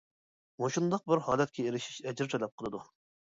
مۇشۇنداق 0.61 1.03
بىر 1.11 1.21
ھالەتكە 1.27 1.67
ئېرىشىش 1.67 2.01
ئەجىر 2.09 2.33
تەلەپ 2.33 2.57
قىلىدۇ. 2.63 2.83